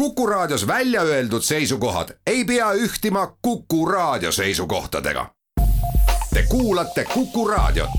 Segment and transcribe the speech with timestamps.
[0.00, 5.30] Kuku Raadios välja öeldud seisukohad ei pea ühtima Kuku Raadio seisukohtadega.
[6.34, 7.90] Te kuulate Kuku Raadiot.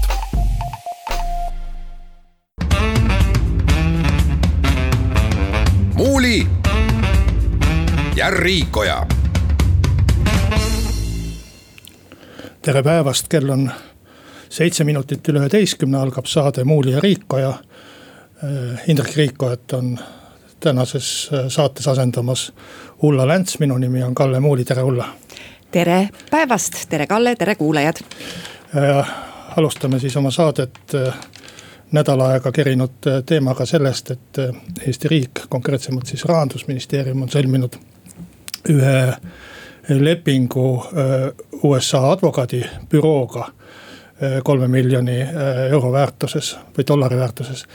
[5.93, 6.47] muuli
[8.15, 9.07] ja Riikoja.
[12.61, 13.71] tere päevast, kell on
[14.49, 17.53] seitse minutit üle üheteistkümne algab saade Muuli ja Riikoja.
[18.87, 19.99] Indrek Riikojat on
[20.61, 22.53] tänases äh, saates asendamas
[23.01, 25.05] Ulla Länts, minu nimi on Kalle Muuli, tere Ulla.
[25.71, 27.95] tere päevast, tere Kalle, tere kuulajad.
[29.57, 31.13] alustame siis oma saadet äh,
[31.91, 34.37] nädal aega kerinud äh, teemaga sellest, et
[34.87, 37.79] Eesti riik, konkreetsemalt siis rahandusministeerium on sõlminud
[38.69, 39.13] ühe
[39.89, 40.65] lepingu
[41.63, 43.47] USA advokaadibürooga
[44.43, 45.15] kolme miljoni
[45.71, 47.65] euro väärtuses või dollari väärtuses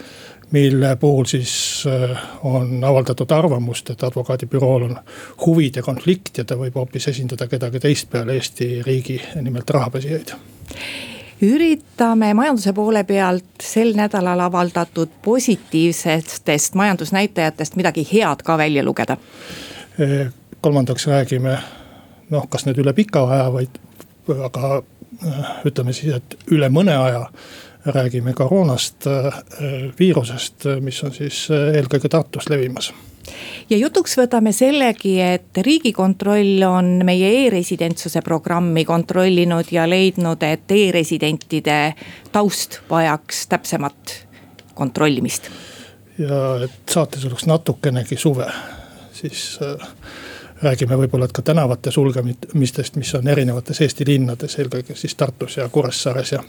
[0.51, 4.95] mille puhul siis äh, on avaldatud arvamust, et advokaadibürool on
[5.45, 10.35] huvide konflikt ja ta võib hoopis esindada kedagi teist peale Eesti riigi, nimelt rahapesijaid
[11.41, 19.17] üritame majanduse poole pealt sel nädalal avaldatud positiivsetest majandusnäitajatest midagi head ka välja lugeda.
[20.01, 21.57] Äh, kolmandaks räägime
[22.29, 23.77] noh, kas nüüd üle pika aja, vaid
[24.43, 27.27] aga äh, ütleme siis, et üle mõne aja
[27.87, 29.41] räägime koroonast, äh,
[29.99, 32.93] viirusest, mis on siis äh, eelkõige Tartus levimas
[33.69, 41.79] ja jutuks võtame sellegi, et riigikontroll on meie e-residentsuse programmi kontrollinud ja leidnud, et e-residentide
[42.31, 44.15] taust vajaks täpsemat
[44.75, 45.49] kontrollimist.
[46.17, 48.47] ja et saates oleks natukenegi suve,
[49.13, 49.89] siis äh,
[50.63, 56.31] räägime võib-olla ka tänavate sulgemistest, mis on erinevates Eesti linnades, eelkõige siis Tartus ja Kuressaares
[56.31, 56.43] ja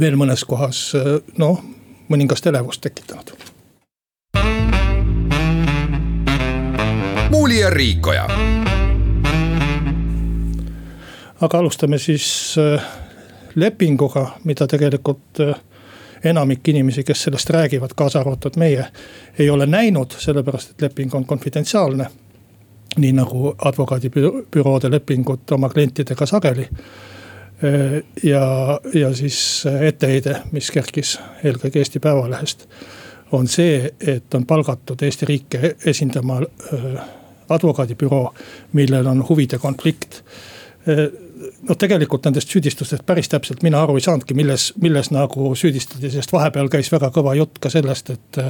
[0.00, 0.92] veel mõnes kohas
[1.38, 1.60] noh,
[2.08, 3.34] mõningast elevust tekitanud.
[7.34, 8.28] muuli ja Riikoja.
[11.40, 12.84] aga alustame siis äh,
[13.54, 15.54] lepinguga, mida tegelikult äh,
[16.24, 18.86] enamik inimesi, kes sellest räägivad, kaasa arvatud meie,
[19.38, 22.06] ei ole näinud, sellepärast et leping on konfidentsiaalne.
[22.96, 27.13] nii nagu advokaadibüroode lepingud oma klientidega sageli Äh,
[28.22, 32.68] ja, ja siis etteheide, mis kerkis eelkõige Eesti Päevalehest.
[33.32, 36.82] on see, et on palgatud Eesti riiki esindama äh,
[37.48, 38.34] advokaadibüroo,
[38.72, 40.54] millel on huvide konflikt äh,
[40.86, 46.32] noh, tegelikult nendest süüdistustest päris täpselt mina aru ei saanudki, milles, milles nagu süüdistati, sest
[46.32, 48.40] vahepeal käis väga kõva jutt ka sellest, et.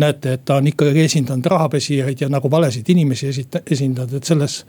[0.00, 4.64] näete, et ta on ikkagi esindanud rahapesijaid ja nagu valesid inimesi esita-, esindanud, et selles.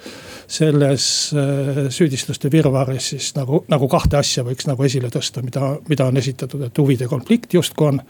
[0.47, 1.05] selles
[1.35, 6.17] äh, süüdistuste virvarris siis nagu, nagu kahte asja võiks nagu esile tõsta, mida, mida on
[6.17, 8.01] esitatud, et huvide konflikt justkui on.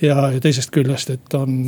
[0.00, 1.66] ja, ja teisest küljest, et on,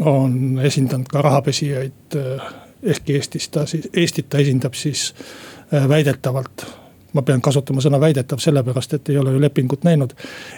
[0.00, 2.52] on esindanud ka rahapesijaid äh,
[2.84, 5.53] ehkki Eestis ta siis, Eestit ta esindab siis Äh,
[5.88, 6.66] väidetavalt
[7.14, 10.14] ma pean kasutama sõna väidetav sellepärast, et ei ole ju lepingut näinud.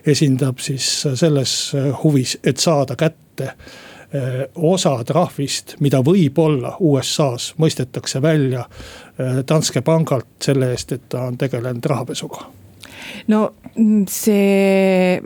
[0.07, 8.23] esindab siis selles äh, huvis, et saada kätte äh, osa trahvist, mida võib-olla USA-s mõistetakse
[8.23, 8.65] välja
[9.49, 12.47] Danske pangalt selle eest, et ta on tegelenud rahapesuga.
[13.29, 13.55] no
[14.09, 15.23] see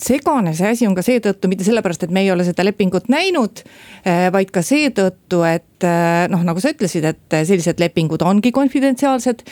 [0.00, 3.62] segane see asi on ka seetõttu, mitte sellepärast, et me ei ole seda lepingut näinud.
[4.04, 9.44] Eh, vaid ka seetõttu, et eh, noh, nagu sa ütlesid, et sellised lepingud ongi konfidentsiaalsed.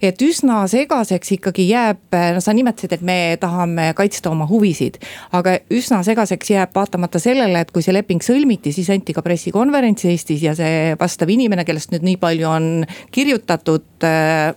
[0.00, 4.96] et üsna segaseks ikkagi jääb, no sa nimetasid, et me tahame kaitsta oma huvisid.
[5.32, 10.04] aga üsna segaseks jääb vaatamata sellele, et kui see leping sõlmiti, siis anti ka pressikonverents
[10.04, 14.54] Eestis ja see vastav inimene, kellest nüüd nii palju on kirjutatud eh,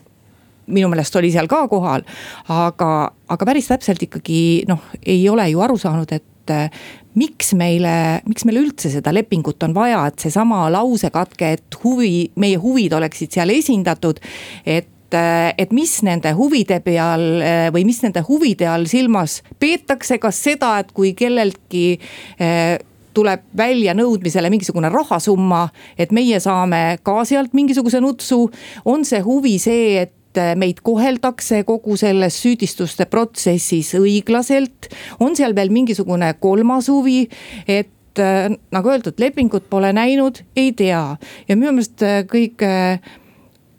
[0.68, 2.06] minu meelest oli seal ka kohal.
[2.52, 2.92] aga,
[3.28, 6.86] aga päris täpselt ikkagi noh, ei ole ju aru saanud, et äh,
[7.20, 12.60] miks meile, miks meile üldse seda lepingut on vaja, et seesama lausekatke, et huvi, meie
[12.62, 14.22] huvid oleksid seal esindatud.
[14.66, 20.18] et äh, et mis nende huvide peal äh, või mis nende huvide all silmas peetakse,
[20.18, 22.00] kas seda, et kui kelleltki
[23.14, 28.50] tuleb välja nõudmisele mingisugune rahasumma, et meie saame ka sealt mingisuguse nutsu.
[28.86, 34.90] on see huvi see, et et äh, meid koheldakse kogu selles süüdistuste protsessis õiglaselt.
[35.20, 37.28] on seal veel mingisugune kolmas huvi,
[37.68, 42.74] et äh, nagu öeldud, lepingut pole näinud, ei tea ja minu meelest äh, kõige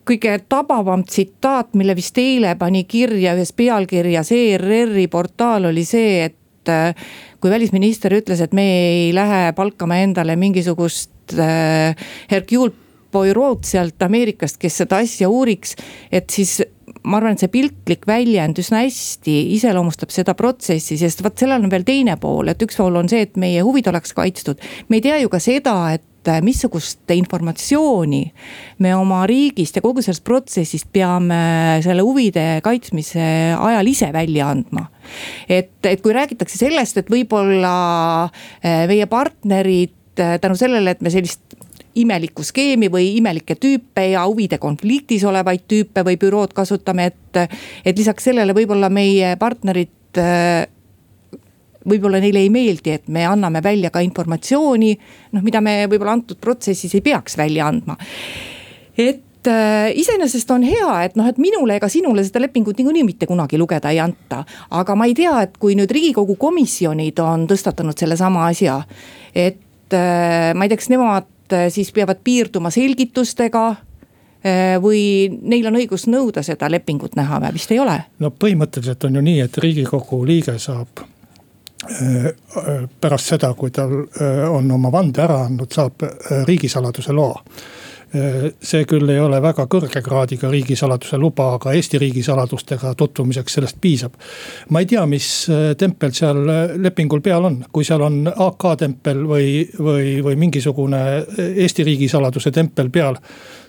[0.04, 6.68] kõige tabavam tsitaat, mille vist eile pani kirja ühes pealkirjas ERR-i portaal oli see, et
[7.40, 11.32] kui välisminister ütles, et me ei lähe palkama endale mingisugust
[12.30, 12.83] Hercule
[13.14, 15.76] Poirot sealt Ameerikast, kes seda asja uuriks.
[16.12, 16.60] et siis
[17.04, 21.72] ma arvan, et see piltlik väljend üsna hästi iseloomustab seda protsessi, sest vot sellel on
[21.72, 24.60] veel teine pool, et üks pool on see, et meie huvid oleks kaitstud.
[24.88, 26.04] me ei tea ju ka seda, et
[26.40, 28.22] missugust informatsiooni
[28.80, 33.26] me oma riigist ja kogu sellest protsessist peame selle huvide kaitsmise
[33.58, 34.86] ajal ise välja andma.
[35.48, 37.74] et, et kui räägitakse sellest, et võib-olla
[38.88, 41.58] meie partnerid tänu sellele, et me sellist
[41.94, 47.42] imelikku skeemi või imelikke tüüpe ja huvide konfliktis olevaid tüüpe või bürood kasutame, et.
[47.84, 50.66] et lisaks sellele võib-olla meie partnerid eh,
[51.88, 54.94] võib-olla neile ei meeldi, et me anname välja ka informatsiooni,
[55.36, 57.96] noh, mida me võib-olla antud protsessis ei peaks välja andma.
[58.96, 63.26] et äh, iseenesest on hea, et noh, et minule ega sinule seda lepingut niikuinii mitte
[63.26, 64.44] kunagi lugeda ei anta.
[64.70, 68.80] aga ma ei tea, et kui nüüd riigikogu komisjonid on tõstatanud sellesama asja,
[69.34, 71.33] et äh, ma ei tea, kas nemad äh,
[71.68, 77.72] siis peavad piirduma selgitustega äh, või neil on õigus nõuda seda lepingut näha või vist
[77.74, 77.98] ei ole?
[78.18, 81.04] no põhimõtteliselt on ju nii, et riigikogu liige saab
[83.00, 83.90] pärast seda, kui tal
[84.48, 86.00] on oma vande ära andnud, saab
[86.48, 87.42] riigisaladuse loa
[88.14, 94.14] see küll ei ole väga kõrge kraadiga riigisaladuse luba, aga Eesti riigisaladustega tutvumiseks sellest piisab.
[94.70, 95.28] ma ei tea, mis
[95.78, 96.44] tempel seal
[96.82, 101.02] lepingul peal on, kui seal on AK tempel või, või, või mingisugune
[101.64, 103.18] Eesti riigisaladuse tempel peal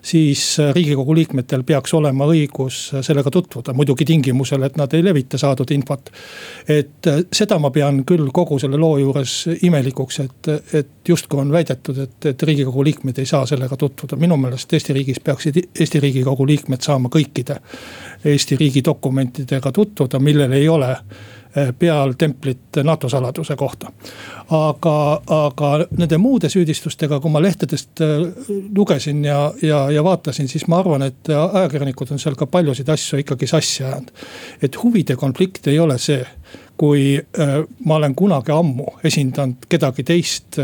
[0.06, 5.04] siis äh, riigikogu liikmetel peaks olema õigus äh, sellega tutvuda, muidugi tingimusel, et nad ei
[5.04, 6.12] levita saadud infot.
[6.68, 9.34] et äh, seda ma pean küll kogu selle loo juures
[9.66, 14.38] imelikuks, et, et justkui on väidetud, et, et riigikogu liikmed ei saa sellega tutvuda, minu
[14.38, 17.58] meelest Eesti riigis peaksid Eesti riigikogu liikmed saama kõikide
[18.26, 20.92] Eesti riigi dokumentidega tutvuda, millel ei ole
[21.80, 23.92] peal templit NATO saladuse kohta.
[24.50, 28.26] aga, aga nende muude süüdistustega, kui ma lehtedest eh,
[28.76, 33.24] lugesin ja, ja, ja vaatasin, siis ma arvan, et ajakirjanikud on seal ka paljusid asju
[33.24, 34.12] ikkagi sassi ajanud.
[34.62, 36.22] et huvide konflikt ei ole see
[36.78, 37.54] kui äh,
[37.86, 40.60] ma olen kunagi ammu esindanud kedagi teist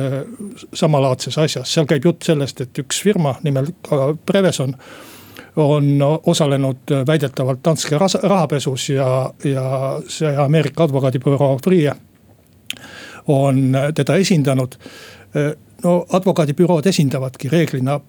[0.74, 3.90] samalaadses asjas, seal käib jutt sellest, et üks firma nimelt
[4.26, 4.76] Preveson
[5.56, 11.96] on osalenud väidetavalt Danske rahapesus ja, ja see Ameerika advokaadibüroo Freeh
[13.28, 14.76] on teda esindanud.
[15.84, 18.00] no advokaadibürood esindavadki reeglina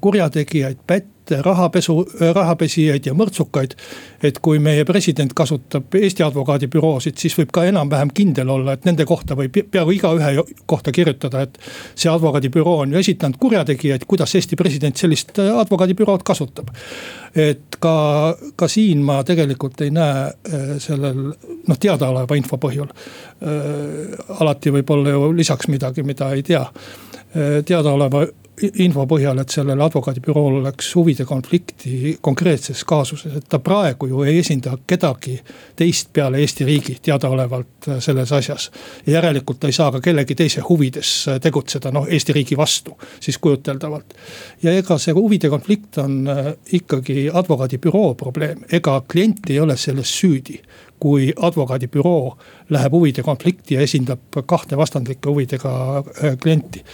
[0.00, 1.94] kurjategijaid, pätte, rahapesu,
[2.34, 3.74] rahapesijaid ja mõrtsukaid.
[4.22, 9.04] et kui meie president kasutab Eesti advokaadibüroosid, siis võib ka enam-vähem kindel olla, et nende
[9.04, 11.58] kohta võib peaaegu igaühe kohta kirjutada, et.
[11.94, 16.68] see advokaadibüroo on ju esitanud kurjategijaid, kuidas Eesti president sellist advokaadibürood kasutab.
[17.34, 22.92] et ka, ka siin ma tegelikult ei näe äh, sellel noh, teadaoleva info põhjul.
[22.92, 28.26] Äh, alati võib olla ju lisaks midagi, mida ei tea äh, teadaoleva
[28.60, 34.38] info põhjal, et sellel advokaadibürool oleks huvide konflikti konkreetses kaasuses, et ta praegu ju ei
[34.42, 35.38] esinda kedagi
[35.76, 38.70] teist peale Eesti riigi teadaolevalt selles asjas.
[39.06, 44.14] järelikult ta ei saa ka kellegi teise huvides tegutseda, noh Eesti riigi vastu siis kujuteldavalt.
[44.62, 50.12] ja ega see huvide konflikt on äh, ikkagi advokaadibüroo probleem, ega klient ei ole selles
[50.20, 50.60] süüdi
[51.02, 52.36] kui advokaadibüroo
[52.70, 56.84] läheb huvide konflikti ja esindab kahte vastandlike huvidega äh, klienti.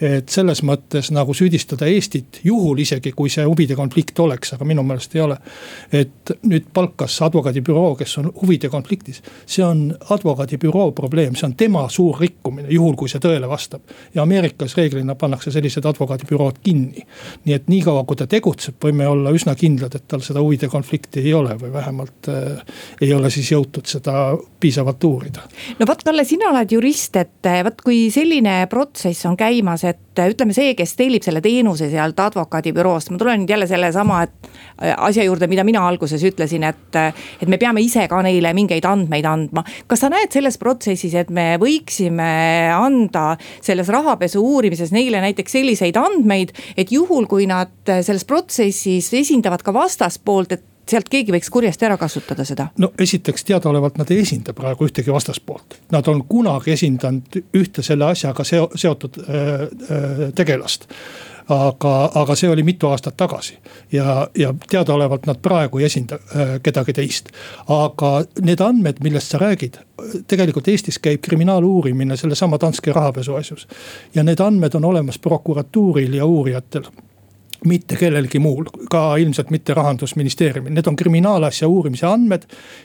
[0.00, 4.84] et selles mõttes nagu süüdistada Eestit, juhul isegi kui see huvide konflikt oleks, aga minu
[4.86, 5.36] meelest ei ole.
[5.92, 9.82] et nüüd palkas advokaadibüroo, kes on huvide konfliktis, see on
[10.16, 13.82] advokaadibüroo probleem, see on tema suur rikkumine, juhul kui see tõele vastab.
[14.14, 17.04] ja Ameerikas reeglina pannakse sellised advokaadibürood kinni.
[17.44, 21.20] nii et niikaua, kui ta tegutseb, võime olla üsna kindlad, et tal seda huvide konflikti
[21.26, 22.64] ei ole või vähemalt äh,
[23.00, 25.44] ei ole siis jõudnud jõutud seda piisavalt uurida.
[25.78, 30.22] no vot, Kalle, sina oled jurist, et eh, vot kui selline protsess on käimas, et
[30.22, 34.94] eh, ütleme, see, kes tellib selle teenuse sealt advokaadibüroost, ma tulen nüüd jälle sellesama eh,
[34.94, 36.98] asja juurde, mida mina alguses ütlesin, et.
[36.98, 39.64] et me peame ise ka neile mingeid andmeid andma.
[39.86, 42.30] kas sa näed selles protsessis, et me võiksime
[42.74, 49.62] anda selles rahapesu uurimises neile näiteks selliseid andmeid, et juhul, kui nad selles protsessis esindavad
[49.66, 52.68] ka vastaspoolt, et sealt keegi võiks kurjasti ära kasutada seda?
[52.78, 55.80] no esiteks teadaolevalt nad ei esinda praegu ühtegi vastaspoolt.
[55.92, 60.88] Nad on kunagi esindanud ühte selle asjaga seo-, seotud äh, äh, tegelast
[61.48, 63.58] aga, aga see oli mitu aastat tagasi.
[63.92, 67.32] ja, ja teadaolevalt nad praegu ei esinda äh, kedagi teist.
[67.68, 69.80] aga need andmed, millest sa räägid,
[70.28, 73.68] tegelikult Eestis käib kriminaaluurimine sellesama Danske rahapesu asjus.
[74.14, 76.90] ja need andmed on olemas prokuratuuril ja uurijatel
[77.66, 82.42] mitte kellelgi muul, ka ilmselt mitte rahandusministeeriumil, need on kriminaalasja uurimise andmed.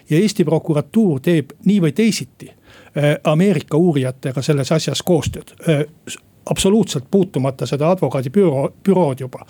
[0.09, 5.55] ja Eesti prokuratuur teeb nii või teisiti äh, Ameerika uurijatega selles asjas koostööd.
[5.69, 5.85] Äh,
[6.49, 9.45] absoluutselt puutumata seda advokaadibüroo, bürood juba.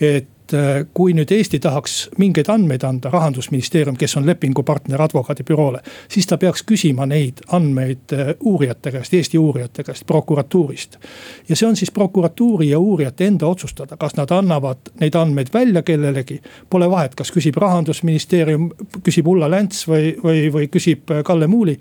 [0.00, 5.80] et äh, kui nüüd Eesti tahaks mingeid andmeid anda, rahandusministeerium, kes on lepingupartner advokaadibüroole.
[6.08, 10.98] siis ta peaks küsima neid andmeid äh, uurijate käest, Eesti uurijate käest, prokuratuurist.
[11.48, 15.82] ja see on siis prokuratuuri ja uurijate enda otsustada, kas nad annavad neid andmeid välja
[15.82, 16.40] kellelegi.
[16.70, 18.70] Pole vahet, kas küsib rahandusministeerium,
[19.04, 21.78] küsib Ulla Länts või, või, või küsib Kalle Muuli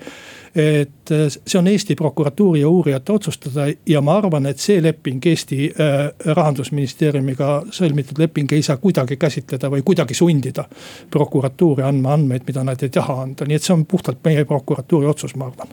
[0.56, 5.26] et äh, see on Eesti prokuratuuri ja uurijate otsustada ja ma arvan, et see leping
[5.26, 10.66] Eesti äh, rahandusministeeriumiga sõlmitud leping ei saa kuidagi käsitleda või kuidagi sundida.
[11.12, 15.08] prokuratuuri andma andmeid, mida nad ei taha anda, nii et see on puhtalt meie prokuratuuri
[15.08, 15.72] otsus, ma arvan.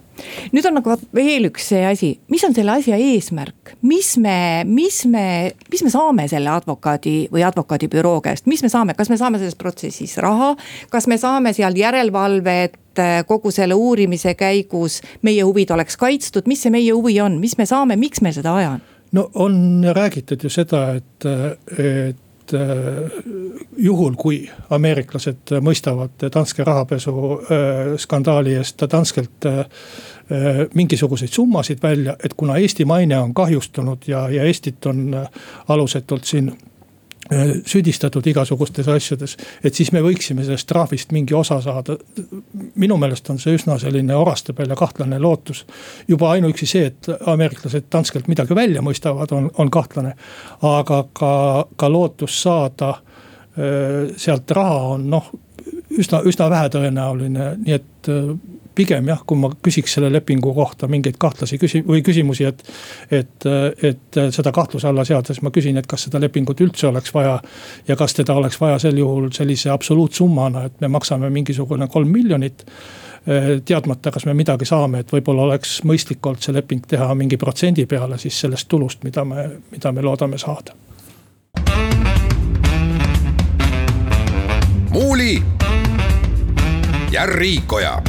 [0.52, 5.04] nüüd on nagu veel üks see asi, mis on selle asja eesmärk, mis me, mis
[5.10, 5.26] me,
[5.70, 9.58] mis me saame selle advokaadi või advokaadibüroo käest, mis me saame, kas me saame selles
[9.58, 10.54] protsessis raha,
[10.90, 16.62] kas me saame seal järelevalvet et kogu selle uurimise käigus meie huvid oleks kaitstud, mis
[16.62, 18.84] see meie huvi on, mis me saame, miks meil seda vaja on?
[19.12, 21.26] no on räägitud ju seda, et,
[21.78, 22.54] et
[23.78, 24.42] juhul, kui
[24.74, 27.14] ameeriklased mõistavad Danske rahapesu
[28.02, 29.48] skandaali eest Danskelt
[30.74, 35.08] mingisuguseid summasid välja, et kuna Eesti maine on kahjustunud ja, ja Eestit on
[35.68, 36.73] alusetult siin Äh,
[37.66, 41.96] süüdistatud igasugustes asjades, et siis me võiksime sellest trahvist mingi osa saada.
[42.74, 45.64] minu meelest on see üsna selline orastepel ja kahtlane lootus.
[46.08, 50.14] juba ainuüksi see, et ameeriklased Danskelt midagi välja mõistavad, on, on kahtlane.
[50.62, 55.30] aga ka, ka lootus saada äh, sealt raha on noh,
[55.98, 58.34] üsna, üsna vähetõenäoline, nii et äh,
[58.74, 62.64] pigem jah, kui ma küsiks selle lepingu kohta mingeid kahtlasi küsi- või küsimusi, et.
[63.10, 63.48] et,
[63.82, 67.40] et seda kahtluse alla seada, siis ma küsin, et kas seda lepingut üldse oleks vaja.
[67.88, 72.64] ja kas teda oleks vaja sel juhul sellise absoluutsummana, et me maksame mingisugune kolm miljonit
[73.64, 77.86] teadmata, kas me midagi saame, et võib-olla oleks mõistlik olnud see leping teha mingi protsendi
[77.88, 80.76] peale siis sellest tulust, mida me, mida me loodame saada.
[84.94, 85.42] muuli
[87.10, 88.02] ja Riikoja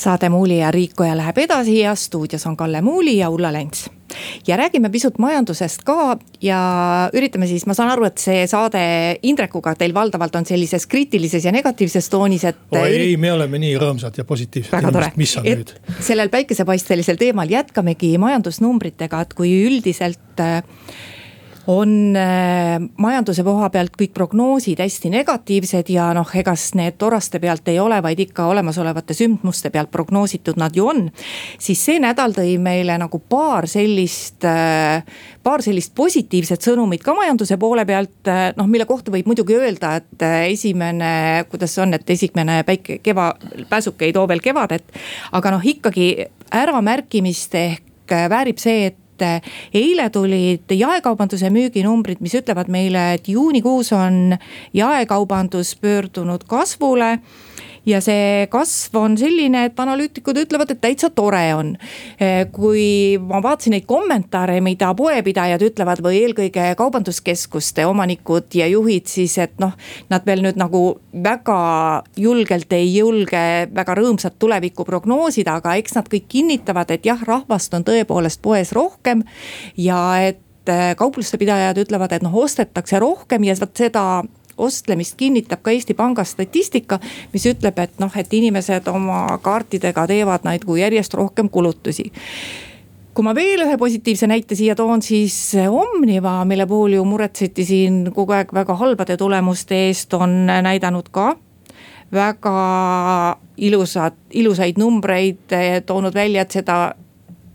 [0.00, 3.88] saade Muuli ja Riikoja läheb edasi ja stuudios on Kalle Muuli ja Ulla Lents
[4.46, 6.60] ja räägime pisut majandusest ka ja
[7.14, 8.82] üritame siis, ma saan aru, et see saade
[9.28, 12.58] Indrekuga teil valdavalt on sellises kriitilises ja negatiivses toonis, et.
[12.74, 15.94] oi ei, me oleme nii rõõmsad ja positiivsed inimesed, mis on et nüüd.
[16.06, 20.62] sellel päikesepaistelisel teemal jätkamegi majandusnumbritega, et kui üldiselt äh,
[21.66, 27.68] on äh, majanduse koha pealt kõik prognoosid hästi negatiivsed ja noh, egas need toraste pealt
[27.68, 31.10] ei ole, vaid ikka olemasolevate sündmuste pealt prognoositud nad ju on.
[31.58, 35.04] siis see nädal tõi meile nagu paar sellist, äh,
[35.42, 38.22] paar sellist positiivset sõnumit ka majanduse poole pealt.
[38.28, 43.00] Äh, noh, mille kohta võib muidugi öelda, et esimene, kuidas see on, et esimene päike,
[43.04, 43.34] keva,
[43.68, 44.96] pääsuke ei too veel kevadet.
[45.32, 46.26] aga noh, ikkagi
[46.56, 53.92] äramärkimist ehk väärib see, et et eile tulid jaekaubanduse müüginumbrid, mis ütlevad meile, et juunikuus
[53.96, 54.36] on
[54.74, 57.18] jaekaubandus pöördunud kasvule
[57.88, 61.72] ja see kasv on selline, et analüütikud ütlevad, et täitsa tore on.
[62.20, 69.08] Eh, kui ma vaatasin neid kommentaare, mida poepidajad ütlevad või eelkõige kaubanduskeskuste omanikud ja juhid,
[69.10, 69.76] siis et noh.
[70.10, 71.60] Nad veel nüüd nagu väga
[72.20, 73.44] julgelt ei julge
[73.74, 78.74] väga rõõmsat tulevikku prognoosida, aga eks nad kõik kinnitavad, et jah, rahvast on tõepoolest poes
[78.76, 79.24] rohkem
[79.76, 84.04] ja et eh, kaupluste pidajad ütlevad, et noh, ostetakse rohkem ja vot seda
[84.56, 87.00] ostlemist kinnitab ka Eesti Panga statistika,
[87.32, 92.10] mis ütleb, et noh, et inimesed oma kaartidega teevad nagu järjest rohkem kulutusi.
[93.14, 95.34] Kui ma veel ühe positiivse näite siia toon, siis
[95.68, 101.34] Omniva, mille puhul ju muretseti siin kogu aeg väga halbade tulemuste eest, on näidanud ka
[102.12, 105.54] väga ilusad, ilusaid numbreid
[105.86, 106.94] toonud välja, et seda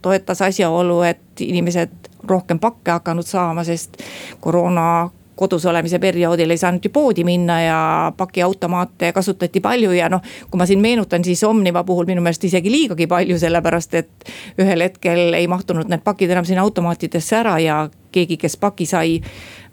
[0.02, 3.98] toetas asjaolu, et inimesed rohkem pakke hakanud saama, sest
[4.40, 7.80] koroona kodus olemise perioodil ei saanud ju poodi minna ja
[8.18, 10.22] pakiautomaate kasutati palju ja noh.
[10.50, 14.82] kui ma siin meenutan, siis Omniva puhul minu meelest isegi liigagi palju, sellepärast et ühel
[14.88, 19.18] hetkel ei mahtunud need pakid enam sinna automaatidesse ära ja keegi, kes paki sai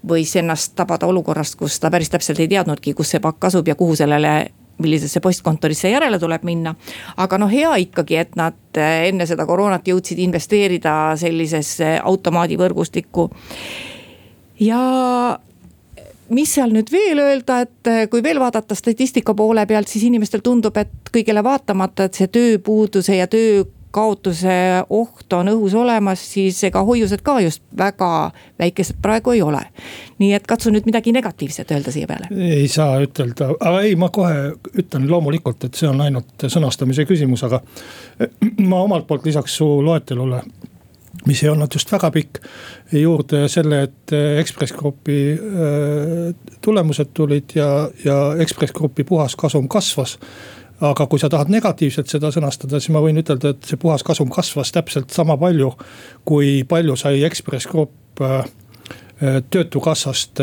[0.09, 3.79] võis ennast tabada olukorrast, kus ta päris täpselt ei teadnudki, kus see pakk asub ja
[3.79, 4.35] kuhu sellele
[4.83, 6.75] millisesse postkontorisse järele tuleb minna.
[7.17, 13.31] aga noh, hea ikkagi, et nad enne seda koroonat jõudsid investeerida sellisesse automaadivõrgustikku.
[14.61, 14.83] ja
[16.35, 20.43] mis seal nüüd veel öelda, et eh, kui veel vaadata statistika poole pealt, siis inimestel
[20.45, 24.55] tundub, et kõigele vaatamata, et see tööpuuduse ja töö kaotuse
[24.89, 28.09] oht on õhus olemas, siis ega hoiused ka just väga
[28.61, 29.61] väikesed praegu ei ole.
[30.23, 32.31] nii et katsu nüüd midagi negatiivset öelda siia peale.
[32.33, 37.45] ei saa ütelda, aga ei, ma kohe ütlen loomulikult, et see on ainult sõnastamise küsimus,
[37.45, 37.61] aga
[38.65, 40.41] ma omalt poolt lisaks su loetelule
[41.27, 42.41] mis ei olnud just väga pikk.
[42.93, 45.39] juurde selle, et Ekspress Grupi
[46.61, 50.19] tulemused tulid ja, ja Ekspress Grupi puhaskasum kasvas
[50.83, 54.73] aga kui sa tahad negatiivselt seda sõnastada, siis ma võin ütelda, et see puhaskasum kasvas
[54.75, 55.71] täpselt sama palju,
[56.27, 58.23] kui palju sai Ekspress Grupp
[59.23, 60.41] töötukassast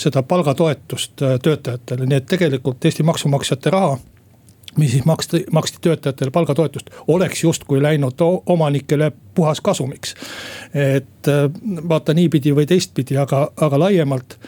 [0.00, 3.98] seda palgatoetust töötajatele, nii et tegelikult Eesti maksumaksjate raha
[4.76, 10.14] mis siis maksti, maksti töötajatele palgatoetust, oleks justkui läinud omanikele puhaskasumiks.
[10.74, 11.50] et äh,
[11.88, 14.38] vaata niipidi või teistpidi, aga, aga laiemalt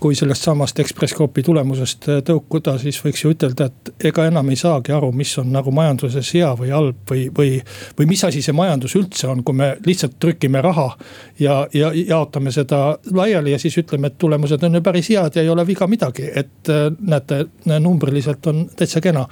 [0.00, 4.48] kui sellest samast Ekspress Grupi tulemusest äh, tõukuda, siis võiks ju ütelda, et ega enam
[4.48, 7.58] ei saagi aru, mis on nagu majanduses hea või halb või, või.
[7.98, 10.88] või mis asi see majandus üldse on, kui me lihtsalt trükime raha
[11.40, 15.44] ja, ja jaotame seda laiali ja siis ütleme, et tulemused on ju päris head ja
[15.44, 17.44] ei ole viga midagi, et äh, näete,
[17.78, 19.26] numbriliselt on täitsa kena.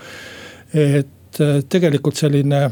[0.74, 1.38] et
[1.68, 2.70] tegelikult selline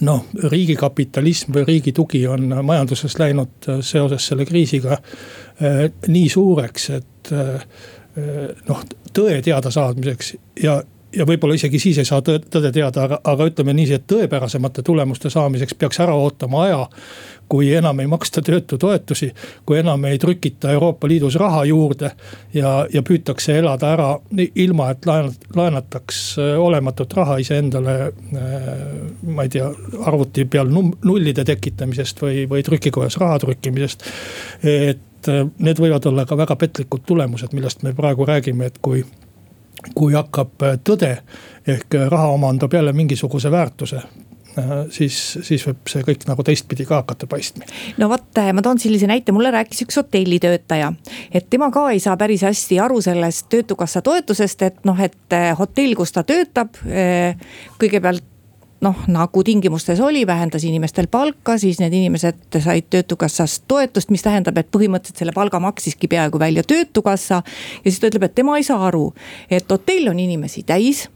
[0.00, 4.98] noh, riigikapitalism või riigi tugi on majanduses läinud seoses selle kriisiga
[5.62, 7.54] Äh, nii suureks, et äh,
[8.20, 8.82] äh, noh,
[9.16, 10.82] tõe teadasaamiseks ja
[11.14, 15.30] ja võib-olla isegi siis ei saa tõde teada, aga, aga ütleme niiviisi, et tõepärasemate tulemuste
[15.30, 16.86] saamiseks peaks ära ootama aja.
[17.48, 19.28] kui enam ei maksta töötutoetusi,
[19.66, 22.10] kui enam ei trükita Euroopa Liidus raha juurde
[22.54, 24.08] ja, ja püütakse elada ära
[24.54, 25.06] ilma, et
[25.54, 28.12] laenataks olematut raha iseendale.
[29.22, 29.70] ma ei tea,
[30.02, 30.72] arvuti peal
[31.04, 34.02] nullide tekitamisest või, või trükikojas raha trükkimisest.
[34.62, 39.04] et äh, need võivad olla ka väga petlikud tulemused, millest me praegu räägime, et kui
[39.94, 41.12] kui hakkab äh, tõde
[41.66, 44.02] ehk äh, raha omandab jälle mingisuguse väärtuse,
[44.88, 47.66] siis, siis võib see kõik nagu teistpidi ka hakata paistma.
[48.00, 50.92] no vot, ma toon sellise näite, mulle rääkis üks hotellitöötaja,
[51.28, 55.92] et tema ka ei saa päris hästi aru sellest töötukassa toetusest, et noh, et hotell,
[55.98, 56.80] kus ta töötab,
[57.76, 58.24] kõigepealt
[58.84, 64.58] noh, nagu tingimustes oli, vähendas inimestel palka, siis need inimesed said töötukassast toetust, mis tähendab,
[64.60, 67.42] et põhimõtteliselt selle palga maksiski peaaegu välja töötukassa.
[67.84, 69.12] ja siis ta ütleb, et tema ei saa aru,
[69.50, 71.08] et hotell on inimesi täis.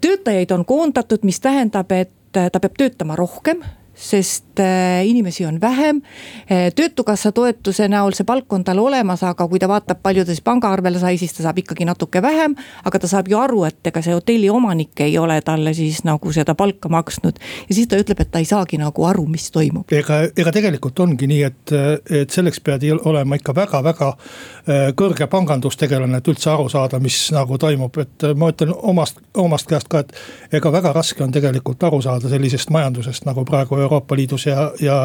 [0.00, 3.62] töötajaid on koondatud, mis tähendab, et ta peab töötama rohkem
[3.94, 6.02] sest äh, inimesi on vähem.
[6.50, 10.34] Äh, töötukassa toetuse näol see palk on tal olemas, aga kui ta vaatab, palju ta
[10.34, 12.54] siis pangaarvele sai, siis ta saab ikkagi natuke vähem.
[12.84, 16.32] aga ta saab ju aru, et ega see hotelli omanik ei ole talle siis nagu
[16.32, 17.38] seda palka maksnud.
[17.68, 19.92] ja siis ta ütleb, et ta ei saagi nagu aru, mis toimub.
[19.92, 21.74] ega, ega tegelikult ongi nii, et,
[22.22, 27.58] et selleks pead olema ikka väga-väga äh, kõrge pangandustegelane, et üldse aru saada, mis nagu
[27.58, 30.12] toimub, et ma ütlen omast, omast käest ka, et.
[30.54, 34.96] ega väga raske on tegelikult aru saada sellisest majandusest nagu praegu Euroopa Liidus ja, ja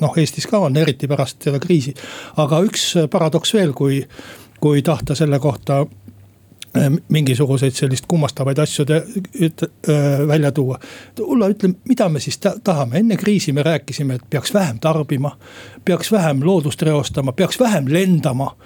[0.00, 1.94] noh, Eestis ka on, eriti pärast seda kriisi.
[2.36, 4.02] aga üks paradoks veel, kui,
[4.60, 5.94] kui tahta selle kohta äh,
[7.08, 9.00] mingisuguseid sellist kummastavaid asju te,
[9.46, 10.78] üt, öö, välja tuua.
[11.20, 15.36] Ulla, ütle, mida me siis ta, tahame, enne kriisi me rääkisime, et peaks vähem tarbima.
[15.84, 18.56] peaks vähem loodust reostama, peaks vähem lendama.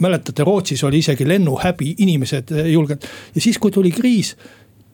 [0.00, 3.02] mäletate, Rootsis oli isegi lennuhäbi, inimesed ei julgenud
[3.34, 4.36] ja siis, kui tuli kriis.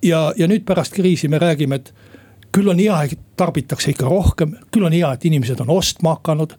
[0.03, 1.94] ja, ja nüüd pärast kriisi me räägime, et
[2.55, 6.55] küll on hea, et tarbitakse ikka rohkem, küll on hea, et inimesed on ostma hakanud.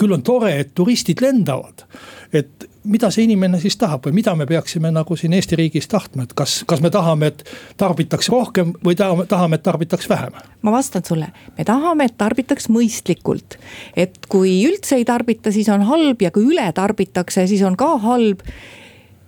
[0.00, 1.84] küll on tore, et turistid lendavad.
[2.32, 6.22] et mida see inimene siis tahab või mida me peaksime nagu siin Eesti riigis tahtma,
[6.22, 7.42] et kas, kas me tahame, et
[7.76, 10.38] tarbitaks rohkem või tahame, tahame, et tarbitaks vähem?
[10.62, 11.28] ma vastan sulle,
[11.58, 13.58] me tahame, et tarbitaks mõistlikult.
[13.96, 17.96] et kui üldse ei tarbita, siis on halb ja kui üle tarbitakse, siis on ka
[18.06, 18.46] halb.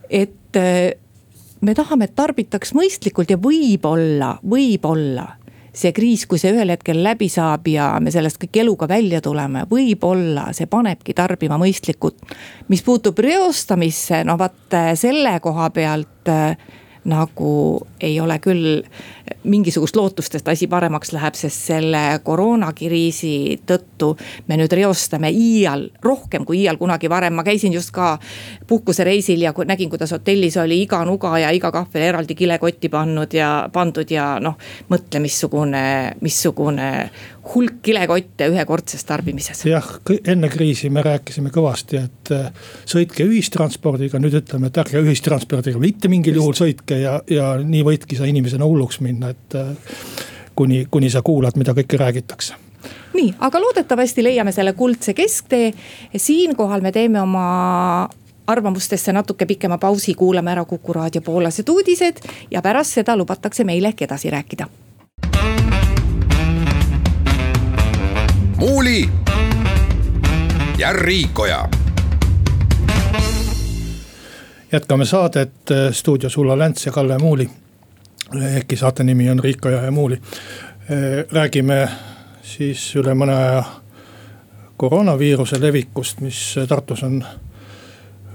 [0.08, 0.62] et
[1.60, 5.41] me tahame, et tarbitaks mõistlikult ja võib-olla, võib-olla
[5.72, 9.64] see kriis, kui see ühel hetkel läbi saab ja me sellest kõik eluga välja tuleme,
[9.70, 12.20] võib-olla see panebki tarbima mõistlikult.
[12.68, 16.32] mis puutub reostamisse, no vaat selle koha pealt
[17.04, 18.82] nagu ei ole küll
[19.44, 24.12] mingisugust lootust, et asi paremaks läheb, sest selle koroonakriisi tõttu
[24.46, 27.34] me nüüd reostame iial rohkem kui iial kunagi varem.
[27.34, 28.18] ma käisin just ka
[28.66, 33.68] puhkusereisil ja nägin, kuidas hotellis oli iga nuga ja iga kahvel eraldi kilekotti pannud ja
[33.72, 37.10] pandud ja noh, mõtle, missugune, missugune
[37.54, 39.64] hulk kilekotte ühekordses tarbimises.
[39.66, 39.86] jah,
[40.24, 42.50] enne kriisi me rääkisime kõvasti, et äh,
[42.88, 48.18] sõitke ühistranspordiga, nüüd ütleme, et ärge ühistranspordiga mitte mingil juhul sõitke ja, ja nii võidki
[48.18, 49.72] sa inimesena hulluks minna, et äh,
[50.54, 52.60] kuni, kuni sa kuulad, mida kõike räägitakse
[53.12, 55.72] nii, aga loodetavasti leiame selle kuldse kesktee.
[56.16, 58.08] siinkohal me teeme oma
[58.46, 63.84] arvamustesse natuke pikema pausi, kuulame ära Kuku raadio poolased uudised ja pärast seda lubatakse meil
[63.84, 64.66] ehk edasi rääkida
[68.62, 69.10] Muuli
[70.78, 71.68] ja Riikoja.
[74.72, 75.52] jätkame saadet
[75.90, 77.50] stuudios Ulla Länts ja Kalle Muuli.
[78.54, 80.20] ehkki saate nimi on Riikoja ja Muuli.
[81.32, 81.88] räägime
[82.42, 83.64] siis üle mõne aja
[84.76, 87.24] koroonaviiruse levikust, mis Tartus on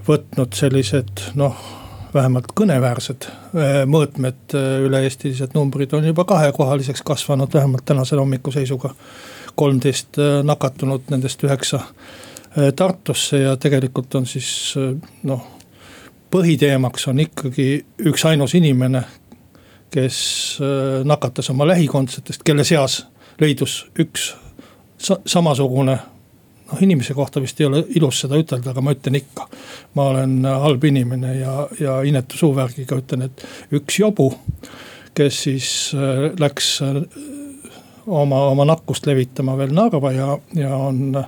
[0.07, 1.55] võtnud sellised noh,
[2.13, 3.31] vähemalt kõneväärsed
[3.85, 8.91] mõõtmed, üle-eestilised numbrid on juba kahekohaliseks kasvanud, vähemalt tänase hommiku seisuga.
[9.57, 11.81] Kolmteist nakatunut, nendest üheksa
[12.75, 14.47] Tartusse ja tegelikult on siis
[15.27, 15.43] noh,
[16.33, 17.67] põhiteemaks on ikkagi
[18.09, 19.03] üksainus inimene,
[19.93, 20.17] kes
[21.05, 23.03] nakatas oma lähikondsetest, kelle seas
[23.41, 24.31] leidus üks
[24.97, 25.97] sa samasugune
[26.67, 29.47] noh, inimese kohta vist ei ole ilus seda ütelda, aga ma ütlen ikka.
[29.95, 33.45] ma olen halb inimene ja, ja inetu suuvärgiga ütlen, et
[33.77, 34.31] üks jobu,
[35.17, 37.01] kes siis äh, läks äh,
[38.07, 41.23] oma, oma nakkust levitama veel Narva ja, ja on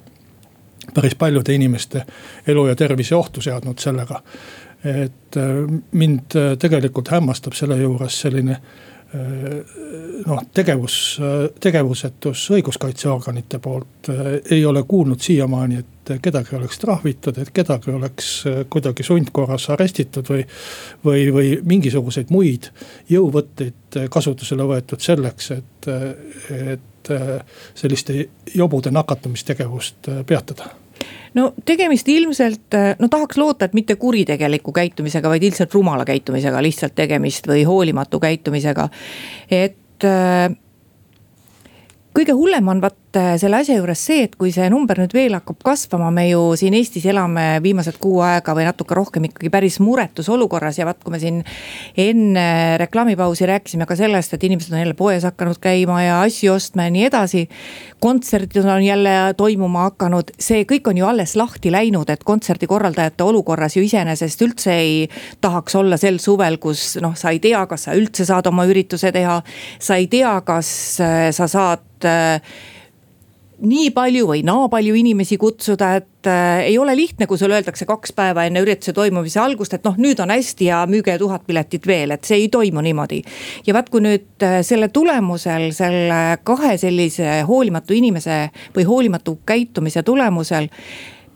[0.94, 2.04] päris paljude inimeste
[2.48, 4.22] elu ja tervise ohtu seadnud sellega.
[4.84, 5.36] et
[5.92, 8.62] mind tegelikult hämmastab selle juures selline
[9.13, 10.95] noh, tegevus,
[11.60, 18.30] tegevusetus õiguskaitseorganite poolt äh, ei ole kuulnud siiamaani, et kedagi oleks trahvitud, et kedagi oleks
[18.45, 20.45] äh, kuidagi sundkorras arestitud või.
[21.06, 22.69] või, või mingisuguseid muid
[23.10, 25.88] jõuvõtteid kasutusele võetud selleks, et,
[26.52, 27.12] et
[27.74, 30.69] selliste jobude nakatumistegevust peatada
[31.34, 36.96] no tegemist ilmselt, no tahaks loota, et mitte kuritegeliku käitumisega, vaid ilmselt rumala käitumisega lihtsalt
[36.96, 38.90] tegemist või hoolimatu käitumisega.
[39.52, 40.50] et äh,
[42.16, 45.34] kõige hullem on vaat äh, selle asja juures see, et kui see number nüüd veel
[45.34, 49.80] hakkab kasvama, me ju siin Eestis elame viimased kuu aega või natuke rohkem ikkagi päris
[49.82, 51.41] muretus olukorras ja vaat, kui me siin.
[51.98, 56.86] enne reklaamipausi rääkisime ka sellest, et inimesed on jälle poes hakanud käima ja asju ostma
[56.86, 57.48] ja nii edasi.
[58.00, 63.76] kontserdid on jälle toimuma hakanud, see kõik on ju alles lahti läinud, et kontserdikorraldajate olukorras
[63.76, 65.10] ju iseenesest üldse ei
[65.41, 69.12] tahaks olla sel suvel, kus noh, sa ei tea, kas sa üldse saad oma ürituse
[69.12, 69.41] teha.
[69.80, 72.41] sa ei tea, kas äh, sa saad äh,
[73.62, 77.86] nii palju või naa palju inimesi kutsuda, et äh, ei ole lihtne, kui sulle öeldakse
[77.89, 81.88] kaks päeva enne ürituse toimumise algust, et noh, nüüd on hästi ja müüge tuhat piletit
[81.88, 83.22] veel, et see ei toimu niimoodi.
[83.67, 88.41] ja vaat, kui nüüd äh, selle tulemusel, selle kahe sellise hoolimatu inimese
[88.76, 90.69] või hoolimatu käitumise tulemusel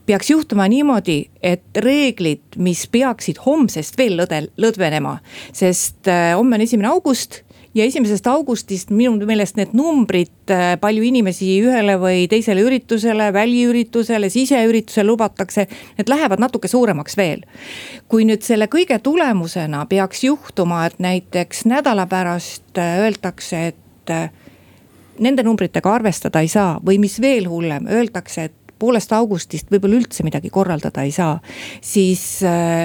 [0.05, 5.17] peaks juhtuma niimoodi, et reeglid, mis peaksid homsest veel lõde, lõdvenema,
[5.55, 11.05] sest äh, homme on esimene august ja esimesest augustist minu meelest need numbrid, äh, palju
[11.07, 15.67] inimesi ühele või teisele üritusele, väliüritusele, siseüritusele lubatakse.
[15.97, 17.43] Need lähevad natuke suuremaks veel.
[18.07, 24.29] kui nüüd selle kõige tulemusena peaks juhtuma, et näiteks nädala pärast äh, öeldakse, et äh,
[25.19, 30.23] nende numbritega arvestada ei saa või mis veel hullem, öeldakse, et poolest augustist võib-olla üldse
[30.23, 31.39] midagi korraldada ei saa.
[31.81, 32.41] siis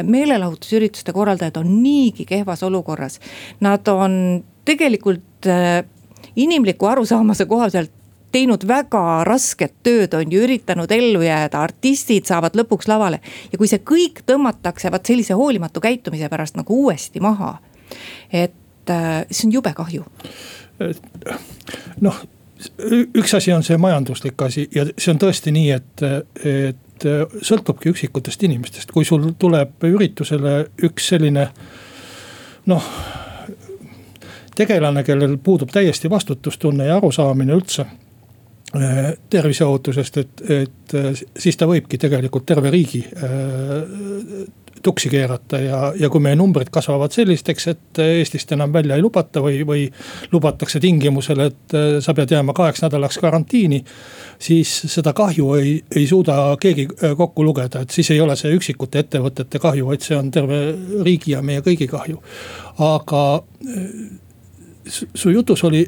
[0.07, 3.19] meelelahutusürituste korraldajad on niigi kehvas olukorras.
[3.61, 5.85] Nad on tegelikult äh,
[6.37, 7.95] inimliku arusaamase kohaselt
[8.33, 13.21] teinud väga rasket tööd, on ju üritanud ellu jääda, artistid saavad lõpuks lavale.
[13.53, 17.59] ja kui see kõik tõmmatakse vot sellise hoolimatu käitumise pärast nagu uuesti maha.
[18.33, 20.05] et äh, see on jube kahju.
[22.01, 22.19] noh,
[23.15, 26.03] üks asi on see majanduslik asi ja see on tõesti nii, et,
[26.45, 27.07] et
[27.43, 31.49] sõltubki üksikutest inimestest, kui sul tuleb üritusele üks selline
[32.67, 32.93] noh
[34.59, 41.69] tegelane, kellel puudub täiesti vastutustunne ja arusaamine üldse äh, terviseohutusest, et, et äh, siis ta
[41.71, 44.49] võibki tegelikult terve riigi äh,
[44.83, 49.43] tuksi keerata ja, ja kui meie numbrid kasvavad sellisteks, et Eestist enam välja ei lubata
[49.43, 49.89] või, või
[50.31, 53.83] lubatakse tingimusel, et sa pead jääma kaheks nädalaks karantiini.
[54.39, 59.03] siis seda kahju ei, ei suuda keegi kokku lugeda, et siis ei ole see üksikute
[59.03, 60.63] ettevõtete kahju, vaid see on terve
[61.03, 62.23] riigi ja meie kõigi kahju.
[62.79, 63.25] aga
[64.89, 65.83] su jutus oli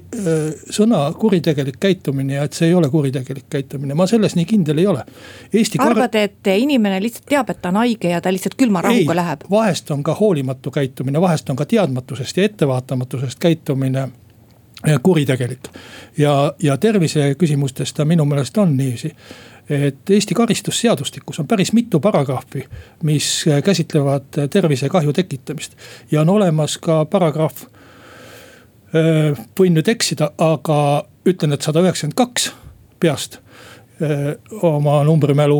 [0.70, 4.86] sõna kuritegelik käitumine ja et see ei ole kuritegelik käitumine, ma selles nii kindel ei
[4.86, 5.04] ole.
[5.52, 9.16] Eesti arvad, et inimene lihtsalt teab, et ta on haige ja ta lihtsalt külma rahuga
[9.16, 9.46] läheb?
[9.50, 14.08] vahest on ka hoolimatu käitumine, vahest on ka teadmatusest ja ettevaatamatusest käitumine
[15.02, 15.68] kuritegelik.
[16.18, 19.14] ja, ja tervise küsimustes ta minu meelest on niiviisi
[19.70, 22.64] et Eesti karistusseadustikus on päris mitu paragrahvi,
[23.02, 25.76] mis käsitlevad tervisekahju tekitamist.
[26.10, 27.68] ja on olemas ka paragrahv
[28.92, 32.50] võin nüüd eksida, aga ütlen, et sada üheksakümmend kaks
[33.00, 33.38] peast
[34.62, 35.58] oma numbrimälu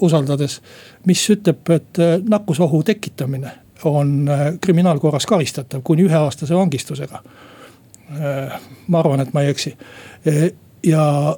[0.00, 0.60] usaldades.
[1.06, 3.52] mis ütleb, et nakkusohu tekitamine
[3.84, 4.30] on
[4.60, 7.22] kriminaalkorras karistatav kuni üheaastase vangistusega.
[8.88, 9.76] ma arvan, et ma ei eksi
[10.86, 11.36] ja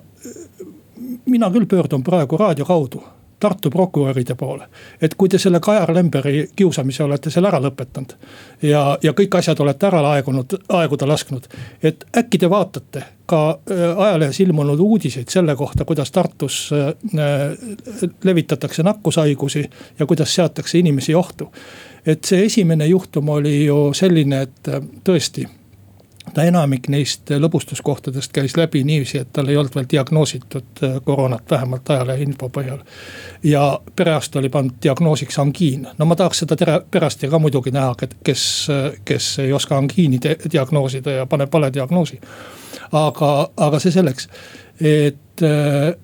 [1.26, 3.02] mina küll pöördun praegu raadio kaudu
[3.44, 4.68] Tartu prokuröride poole.
[5.00, 8.14] et kui te selle Kajar Lemberi kiusamise olete seal ära lõpetanud
[8.62, 11.48] ja, ja kõik asjad olete ära aegunud, aeguda lasknud.
[11.82, 16.94] et äkki te vaatate ka äh, ajalehes ilmunud uudiseid selle kohta, kuidas Tartus äh,
[18.24, 19.64] levitatakse nakkushaigusi
[19.98, 21.52] ja kuidas seatakse inimesi ohtu.
[22.06, 25.46] et see esimene juhtum oli ju selline, et äh, tõesti
[26.34, 31.90] ta enamik neist lõbustuskohtadest käis läbi niiviisi, et tal ei olnud veel diagnoositud koroonat, vähemalt
[31.90, 32.80] ajalehe info põhjal.
[33.42, 37.94] ja perearst oli pannud diagnoosiks angiin, no ma tahaks seda tere, perearsti ka muidugi näha,
[38.24, 38.44] kes,
[39.04, 40.20] kes ei oska angiini
[40.52, 42.20] diagnoosida ja paneb vale diagnoosi
[42.92, 44.28] aga, aga see selleks,
[44.80, 45.94] et äh,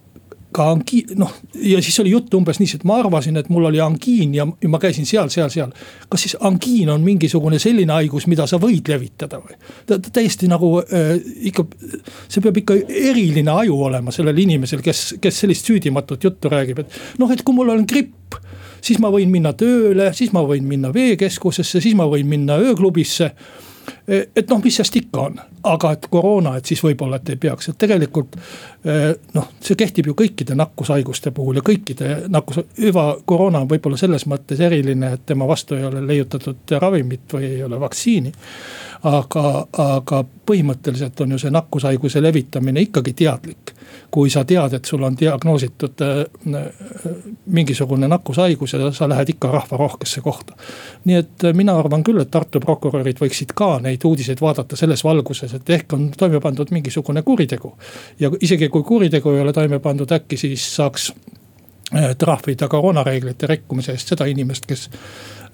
[0.52, 3.80] ka angiin, noh ja siis oli juttu umbes niiviisi, et ma arvasin, et mul oli
[3.82, 5.70] angiin ja, ja ma käisin seal, seal, seal.
[6.10, 9.56] kas siis angiin on mingisugune selline haigus, mida sa võid levitada või?
[10.10, 11.14] täiesti nagu äh,
[11.50, 11.66] ikka,
[12.26, 17.00] see peab ikka eriline aju olema sellel inimesel, kes, kes sellist süüdimatut juttu räägib, et
[17.22, 18.38] noh, et kui mul on gripp
[18.82, 23.30] siis ma võin minna tööle, siis ma võin minna veekeskusesse, siis ma võin minna ööklubisse
[24.08, 25.38] et noh, mis sest ikka on,
[25.70, 28.36] aga et koroona, et siis võib-olla, et ei peaks, et tegelikult.
[28.84, 33.98] Eh, noh, see kehtib ju kõikide nakkushaiguste puhul ja kõikide nakkus, hüva koroona on võib-olla
[34.00, 38.32] selles mõttes eriline, et tema vastu ei ole leiutatud ravimit või ei ole vaktsiini.
[39.02, 43.74] Aga, aga põhimõtteliselt on ju see nakkushaiguse levitamine ikkagi teadlik
[44.10, 46.64] kui sa tead, et sul on diagnoositud äh,
[47.46, 50.56] mingisugune nakkushaigus ja sa lähed ikka rahvarohkesse kohta.
[51.04, 55.04] nii et äh, mina arvan küll, et Tartu prokurörid võiksid ka neid uudiseid vaadata selles
[55.04, 57.76] valguses, et ehk on toime pandud mingisugune kuritegu.
[58.20, 61.12] ja isegi kui kuritegu ei ole toime pandud, äkki siis saaks
[61.94, 64.90] äh, trahvida koroonareeglite rikkumise eest seda inimest, kes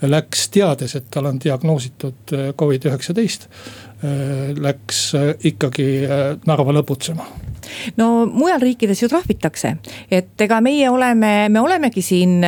[0.03, 3.49] läks teades, et tal on diagnoositud Covid-19.
[4.61, 5.03] Läks
[5.49, 5.87] ikkagi
[6.47, 7.25] Narva lõbutsema
[7.97, 9.73] no mujal riikides ju trahvitakse,
[10.13, 12.39] et ega meie oleme, me olemegi siin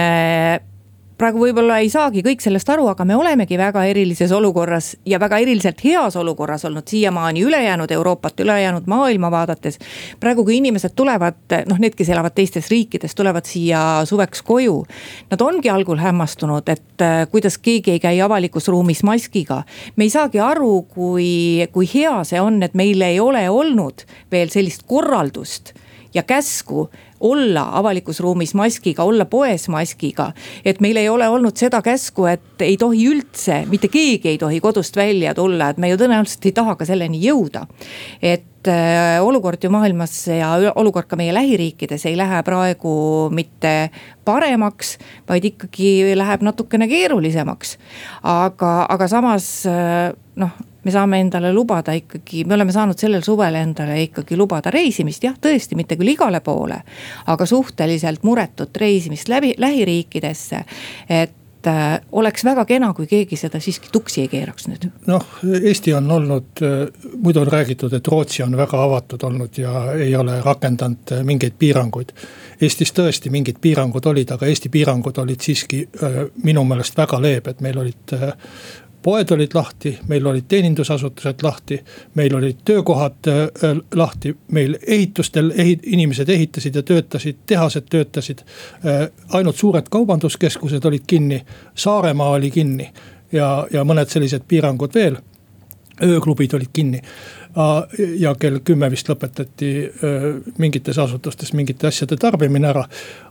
[1.19, 5.41] praegu võib-olla ei saagi kõik sellest aru, aga me olemegi väga erilises olukorras ja väga
[5.43, 9.79] eriliselt heas olukorras olnud siiamaani ülejäänud Euroopat, ülejäänud maailma vaadates.
[10.21, 14.85] praegu, kui inimesed tulevad, noh, need, kes elavad teistes riikides, tulevad siia suveks koju.
[15.31, 19.63] Nad ongi algul hämmastunud, et äh, kuidas keegi ei käi avalikus ruumis maskiga.
[19.97, 24.49] me ei saagi aru, kui, kui hea see on, et meil ei ole olnud veel
[24.55, 25.75] sellist korraldust
[26.15, 26.89] ja käsku
[27.21, 30.33] olla avalikus ruumis maskiga, olla poes maskiga.
[30.65, 34.61] et meil ei ole olnud seda käsku, et ei tohi üldse, mitte keegi ei tohi
[34.61, 37.67] kodust välja tulla, et me ju tõenäoliselt ei taha ka selleni jõuda.
[38.23, 43.91] et äh, olukord ju maailmas ja olukord ka meie lähiriikides ei lähe praegu mitte
[44.25, 47.79] paremaks, vaid ikkagi läheb natukene keerulisemaks.
[48.23, 50.55] aga, aga samas äh, noh
[50.89, 55.37] me saame endale lubada ikkagi, me oleme saanud sellel suvel endale ikkagi lubada reisimist, jah,
[55.37, 56.81] tõesti, mitte küll igale poole.
[57.27, 60.63] aga suhteliselt muretut reisimist läbi, lähiriikidesse,
[61.09, 64.89] et äh, oleks väga kena, kui keegi seda siiski tuksi ei keeraks nüüd.
[65.11, 65.29] noh,
[65.61, 70.17] Eesti on olnud, äh, muidu on räägitud, et Rootsi on väga avatud olnud ja ei
[70.17, 72.17] ole rakendanud äh, mingeid piiranguid.
[72.61, 75.85] Eestis tõesti mingid piirangud olid, aga Eesti piirangud olid siiski
[76.43, 78.17] minu meelest väga leebed, meil olid
[79.09, 81.79] poed olid lahti, meil olid teenindusasutused lahti,
[82.15, 89.09] meil olid töökohad äh, lahti, meil ehitustel ehit-, inimesed ehitasid ja töötasid, tehased töötasid äh,.
[89.33, 91.41] ainult suured kaubanduskeskused olid kinni,
[91.75, 92.91] Saaremaa oli kinni
[93.33, 95.17] ja, ja mõned sellised piirangud veel.
[96.05, 97.01] ööklubid olid kinni
[98.19, 99.71] ja kell kümme vist lõpetati
[100.59, 102.85] mingites asutustes mingite asjade tarbimine ära.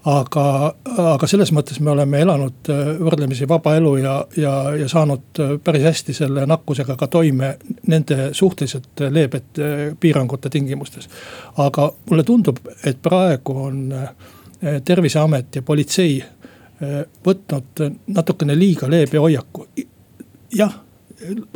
[0.05, 0.73] aga,
[1.13, 6.13] aga selles mõttes me oleme elanud võrdlemisi vaba elu ja, ja, ja saanud päris hästi
[6.13, 11.09] selle nakkusega ka toime nende suhteliselt leebete piirangute tingimustes.
[11.57, 13.93] aga mulle tundub, et praegu on
[14.83, 16.17] terviseamet ja politsei
[17.25, 19.67] võtnud natukene liiga leebe hoiaku.
[20.55, 20.86] jah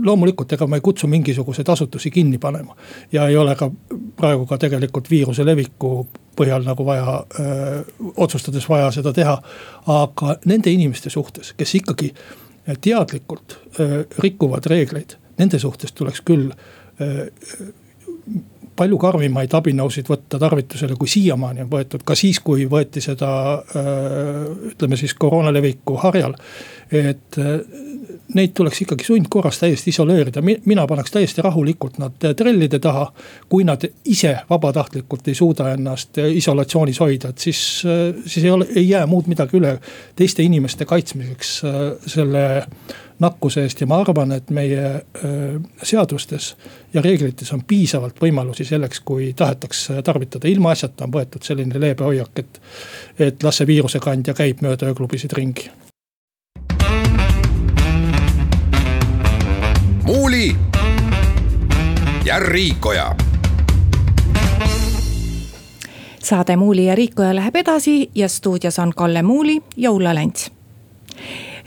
[0.02, 2.76] loomulikult, ega ma ei kutsu mingisuguseid asutusi kinni panema.
[3.12, 3.72] ja ei ole ka
[4.16, 7.24] praegu ka tegelikult viiruse leviku põhjal nagu vaja,
[8.16, 9.42] otsustades vaja seda teha.
[9.88, 12.14] aga nende inimeste suhtes, kes ikkagi
[12.82, 16.52] teadlikult öö, rikuvad reegleid, nende suhtes tuleks küll
[17.02, 17.30] öö,
[18.76, 23.30] palju karmimaid abinõusid võtta tarvitusele, kui siiamaani on võetud, ka siis, kui võeti seda
[24.72, 26.34] ütleme siis koroona leviku harjal.
[26.92, 27.38] et
[28.34, 33.12] neid tuleks ikkagi sundkorras täiesti isoleerida, mina paneks täiesti rahulikult nad trellide taha.
[33.50, 37.84] kui nad ise vabatahtlikult ei suuda ennast isolatsioonis hoida, et siis,
[38.26, 39.78] siis ei ole, ei jää muud midagi üle
[40.16, 41.62] teiste inimeste kaitsmiseks
[42.08, 42.66] selle
[43.22, 44.88] nakkuse eest ja ma arvan, et meie
[45.84, 46.56] seadustes
[46.94, 50.48] ja reeglites on piisavalt võimalusi selleks, kui tahetakse tarvitada.
[50.48, 52.62] ilmaasjata on võetud selline leebe hoiak, et,
[53.20, 55.70] et las see viirusekandja käib mööda ööklubisid ringi.
[60.42, 60.56] Muuli
[62.26, 63.16] ja Riikoja
[66.24, 70.52] saade Muuli ja Riikoja läheb edasi ja stuudios on Kalle Muuli ja Ulla Lents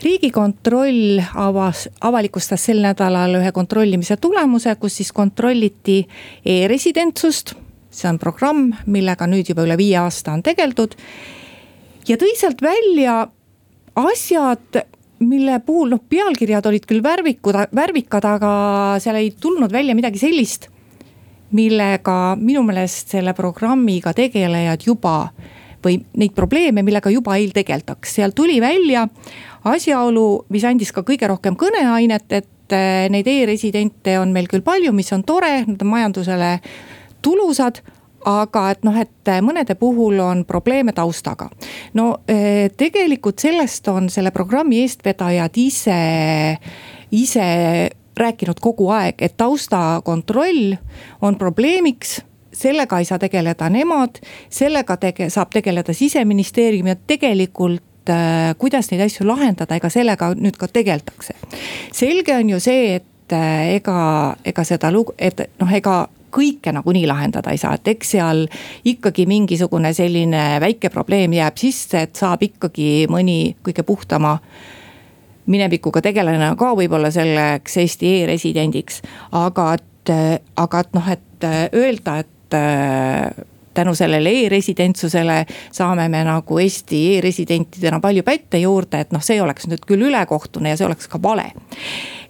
[0.03, 6.07] riigikontroll avas, avalikustas sel nädalal ühe kontrollimise tulemuse, kus siis kontrolliti
[6.45, 7.53] e-residentsust.
[7.91, 10.95] see on programm, millega nüüd juba üle viie aasta on tegeldud.
[12.07, 13.27] ja tõi sealt välja
[13.95, 14.83] asjad,
[15.25, 18.53] mille puhul noh, pealkirjad olid küll värvikud, värvikad, aga
[19.03, 20.69] seal ei tulnud välja midagi sellist
[21.55, 25.17] millega minu meelest selle programmiga tegelejad juba
[25.85, 29.05] või neid probleeme, millega juba eeltegeldaks, seal tuli välja
[29.69, 34.93] asjaolu, mis andis ka kõige rohkem kõneainet, et eh, neid e-residente on meil küll palju,
[34.97, 36.55] mis on tore, nad on majandusele
[37.25, 37.83] tulusad
[38.25, 41.49] aga et noh, et mõnede puhul on probleeme taustaga.
[41.93, 45.99] no eh, tegelikult sellest on selle programmi eestvedajad ise,
[47.11, 47.49] ise
[48.17, 50.77] rääkinud kogu aeg, et taustakontroll
[51.21, 52.21] on probleemiks
[52.55, 59.05] sellega ei saa tegeleda nemad, sellega tege-, saab tegeleda siseministeerium ja tegelikult äh, kuidas neid
[59.07, 61.35] asju lahendada, ega sellega nüüd ka tegeldakse.
[61.93, 63.97] selge on ju see, et äh, ega,
[64.45, 68.45] ega seda lugu, et noh, ega kõike nagunii lahendada ei saa, et eks seal
[68.91, 74.37] ikkagi mingisugune selline väike probleem jääb sisse, et saab ikkagi mõni kõige puhtama
[75.51, 79.01] minevikuga tegelane ka võib-olla selleks Eesti e-residendiks.
[79.31, 80.13] aga et,
[80.57, 82.57] aga et noh, et öelda, et
[83.75, 89.67] tänu sellele e-residentsusele saame me nagu Eesti e-residentidena palju pätte juurde, et noh, see oleks
[89.69, 91.51] nüüd küll ülekohtune ja see oleks ka vale.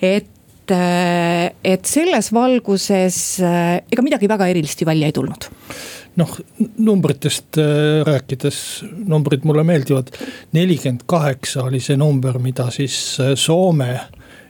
[0.01, 0.31] et
[0.71, 5.49] et selles valguses ega midagi väga erilist ju välja ei tulnud
[6.19, 6.35] noh,
[6.77, 8.59] numbritest äh, rääkides,
[9.07, 10.11] numbrid mulle meeldivad.
[10.51, 13.99] nelikümmend kaheksa oli see number, mida siis äh, Soome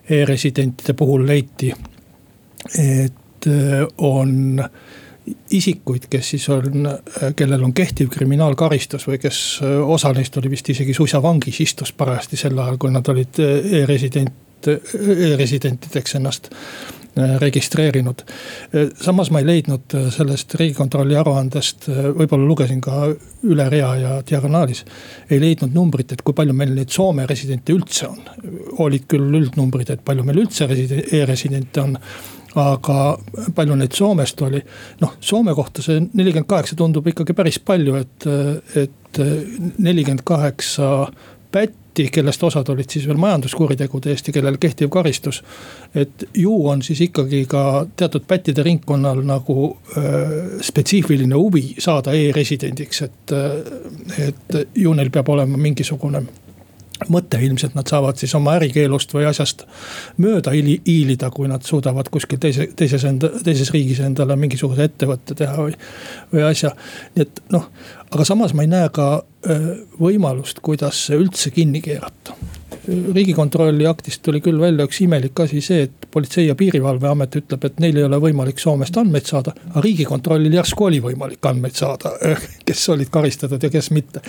[0.10, 1.74] e-residentide puhul leiti.
[2.78, 4.64] et äh, on
[5.50, 6.86] isikuid, kes siis on,
[7.36, 12.38] kellel on kehtiv kriminaalkaristus või kes osa neist oli vist isegi suisa vangis, istus parajasti
[12.38, 16.52] sel ajal, kui nad olid e-resident e-residentideks ennast
[17.18, 18.22] Äh, registreerinud.
[18.76, 23.06] Äh, samas ma ei leidnud äh, sellest riigikontrolli aruandest, võib-olla lugesin ka
[23.48, 24.82] üle rea ja diagonaalis.
[25.30, 28.20] ei leidnud numbrit, et kui palju meil neid Soome residente üldse on.
[28.84, 31.96] olid küll üldnumbrid, et palju meil üldse e-residente on
[32.60, 33.00] aga
[33.56, 34.60] palju neid Soomest oli,
[35.00, 38.28] noh Soome kohta see nelikümmend kaheksa tundub ikkagi päris palju, et,
[38.76, 39.24] et
[39.80, 41.08] nelikümmend kaheksa
[41.52, 45.44] pätt Lätti, kellest osad olid siis veel majanduskuritegude eest ja kellel kehtiv karistus.
[45.96, 50.04] et ju on siis ikkagi ka teatud pättide ringkonnal nagu äh,
[50.62, 56.26] spetsiifiline huvi saada e-residendiks, et, äh, et ju neil peab olema mingisugune
[57.12, 59.66] mõte ilmselt nad saavad siis oma ärikeelust või asjast
[60.22, 65.56] mööda hiilida, kui nad suudavad kuskil teise, teises enda, teises riigis endale mingisuguse ettevõtte teha
[65.60, 65.78] või,
[66.34, 66.76] või asja.
[67.16, 67.70] nii et noh,
[68.12, 69.10] aga samas ma ei näe ka
[70.00, 72.38] võimalust, kuidas see üldse kinni keerata
[72.88, 77.80] riigikontrolli aktist tuli küll välja üks imelik asi, see, et politsei- ja piirivalveamet ütleb, et
[77.80, 79.54] neil ei ole võimalik Soomest andmeid saada.
[79.70, 82.14] aga riigikontrollil järsku oli võimalik andmeid saada,
[82.68, 84.22] kes olid karistatud ja kes mitte.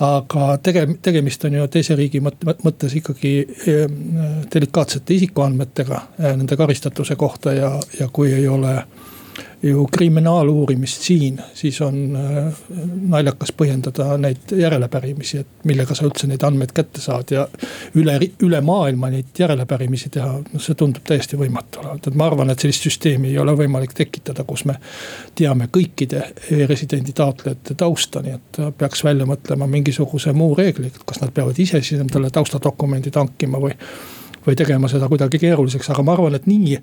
[0.00, 3.32] Aga tege-, tegemist on ju teise riigi mõttes ikkagi
[3.68, 3.98] ehm,
[4.52, 8.78] delikaatsete isikuandmetega eh, nende karistatuse kohta ja, ja kui ei ole
[9.62, 12.60] ju kriminaaluurimist siin, siis on äh,
[13.08, 17.44] naljakas põhjendada neid järelepärimisi, et millega sa üldse neid andmeid kätte saad ja
[18.00, 22.52] üle, üle maailma neid järelepärimisi teha, noh see tundub täiesti võimatu olevat, et ma arvan,
[22.52, 24.78] et sellist süsteemi ei ole võimalik tekitada, kus me
[25.36, 26.22] teame kõikide
[26.56, 31.82] e-residendi taotlejate tausta, nii et peaks välja mõtlema mingisuguse muu reegli, kas nad peavad ise
[31.84, 33.76] siis endale taustadokumendid hankima või
[34.46, 36.76] või tegema seda kuidagi keeruliseks, aga ma arvan, et nii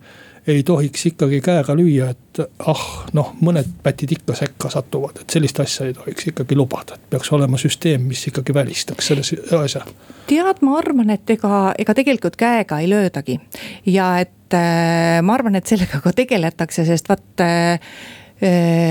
[0.47, 2.83] ei tohiks ikkagi käega lüüa, et ah,
[3.17, 7.31] noh, mõned pätid ikka sekka satuvad, et sellist asja ei tohiks ikkagi lubada, et peaks
[7.35, 9.83] olema süsteem, mis ikkagi välistaks selle asja.
[10.27, 13.39] tead, ma arvan, et ega, ega tegelikult käega ei löödagi
[13.85, 17.91] ja et äh, ma arvan, et sellega ka tegeletakse, sest vaat äh,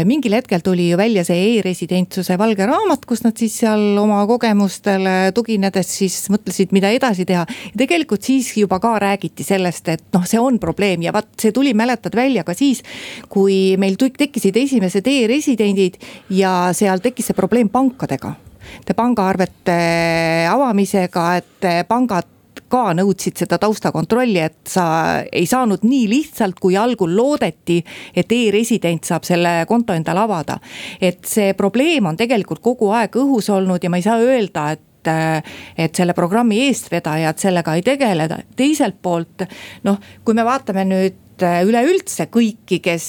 [0.07, 5.31] mingil hetkel tuli ju välja see e-residentsuse valge raamat, kus nad siis seal oma kogemustele
[5.37, 7.45] tuginedes siis mõtlesid, mida edasi teha.
[7.47, 11.55] ja tegelikult siis juba ka räägiti sellest, et noh, see on probleem ja vaat see
[11.55, 12.83] tuli, mäletad välja ka siis.
[13.29, 18.35] kui meil tekkisid esimesed e-residendid ja seal tekkis see probleem pankadega
[18.97, 19.77] pangaarvete
[20.51, 22.36] avamisega, et pangad
[22.69, 24.87] ka nõudsid seda taustakontrolli, et sa
[25.33, 27.79] ei saanud nii lihtsalt, kui algul loodeti,
[28.15, 30.59] et e-resident saab selle konto endale avada.
[31.01, 34.83] et see probleem on tegelikult kogu aeg õhus olnud ja ma ei saa öelda, et
[35.07, 39.45] et selle programmi eestvedajad sellega ei tegele, teiselt poolt
[39.87, 43.07] noh, kui me vaatame nüüd üleüldse kõiki, kes,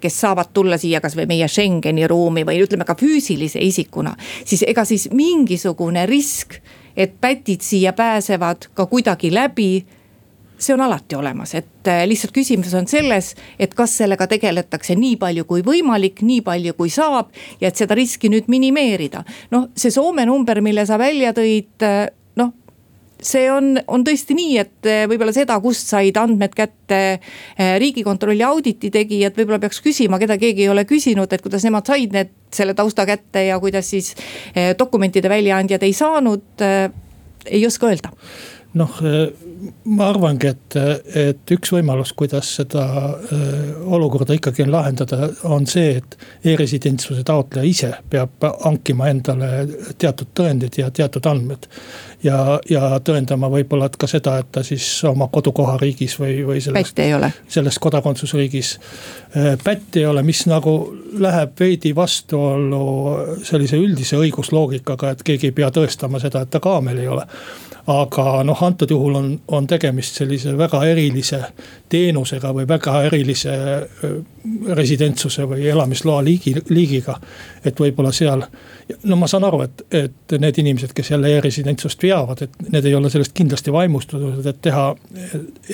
[0.00, 4.16] kes saavad tulla siia kasvõi meie Schengeni ruumi või ütleme ka füüsilise isikuna.
[4.44, 6.58] siis ega siis mingisugune risk,
[6.98, 9.70] et pätid siia pääsevad ka kuidagi läbi
[10.58, 15.16] see on alati olemas, et äh, lihtsalt küsimus on selles, et kas sellega tegeletakse nii
[15.20, 17.30] palju kui võimalik, nii palju kui saab.
[17.60, 19.24] ja et seda riski nüüd minimeerida.
[19.54, 22.08] noh, see Soome number, mille sa välja tõid, äh,
[23.22, 27.00] see on, on tõesti nii, et äh, võib-olla seda, kust said andmed kätte
[27.82, 32.14] riigikontrolli auditi tegijad, võib-olla peaks küsima, keda keegi ei ole küsinud, et kuidas nemad said
[32.14, 34.14] need, selle tausta kätte ja kuidas siis
[34.78, 36.64] dokumentide väljaandjad ei saanud.
[37.48, 38.12] ei oska öelda
[38.76, 38.98] noh,
[39.84, 40.76] ma arvangi, et,
[41.16, 43.46] et üks võimalus, kuidas seda äh,
[43.96, 49.50] olukorda ikkagi lahendada, on see, et e-residentsuse taotleja ise peab hankima endale
[49.98, 51.68] teatud tõendid ja teatud andmed.
[52.22, 56.92] ja, ja tõendama võib-olla ka seda, et ta siis oma kodukohariigis või, või selles,
[57.48, 60.76] selles kodakondsusriigis äh, pätt ei ole, mis nagu
[61.18, 67.00] läheb veidi vastuollu sellise üldise õigusloogikaga, et keegi ei pea tõestama seda, et ta kaamel
[67.00, 67.24] ei ole
[67.88, 71.40] aga noh, antud juhul on, on tegemist sellise väga erilise
[71.88, 73.54] teenusega või väga erilise
[74.74, 77.18] residentsuse või elamisloa liigi, liigiga.
[77.64, 78.42] et võib-olla seal,
[79.10, 82.94] no ma saan aru, et, et need inimesed, kes jälle e-residentsust veavad, et need ei
[82.94, 84.84] ole sellest kindlasti vaimustunud, et teha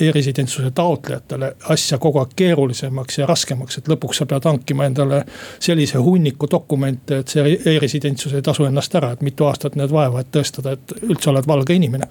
[0.00, 5.22] e-residentsuse taotlejatele asja kogu aeg keerulisemaks ja raskemaks, et lõpuks sa pead hankima endale
[5.58, 10.24] sellise hunniku dokumente, et see e-residentsus ei tasu ennast ära, et mitu aastat need vaeva,
[10.24, 12.08] et tõestada, et üldse oled valge inimene.